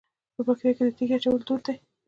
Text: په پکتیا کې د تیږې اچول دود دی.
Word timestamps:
په 0.35 0.41
پکتیا 0.47 0.71
کې 0.75 0.83
د 0.85 0.89
تیږې 0.97 1.15
اچول 1.17 1.41
دود 1.47 1.61
دی. 1.65 1.75